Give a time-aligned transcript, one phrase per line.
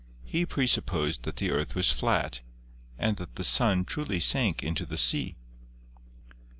[0.23, 2.41] He presupposed that the earth was flat,
[2.97, 5.35] and that the sun truly sank into the sea.